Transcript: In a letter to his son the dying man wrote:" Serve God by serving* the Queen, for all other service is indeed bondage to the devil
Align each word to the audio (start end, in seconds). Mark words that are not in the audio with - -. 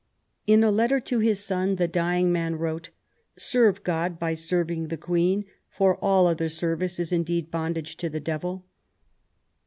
In 0.47 0.63
a 0.63 0.71
letter 0.71 0.99
to 0.99 1.19
his 1.19 1.43
son 1.45 1.75
the 1.75 1.87
dying 1.87 2.31
man 2.31 2.55
wrote:" 2.55 2.89
Serve 3.37 3.83
God 3.83 4.17
by 4.17 4.33
serving* 4.33 4.87
the 4.87 4.97
Queen, 4.97 5.45
for 5.69 5.95
all 5.97 6.25
other 6.25 6.49
service 6.49 6.99
is 6.99 7.11
indeed 7.11 7.51
bondage 7.51 7.97
to 7.97 8.09
the 8.09 8.19
devil 8.19 8.65